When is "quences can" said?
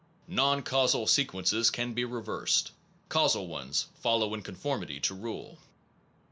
1.25-1.93